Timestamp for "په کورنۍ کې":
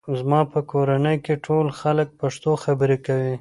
0.51-1.35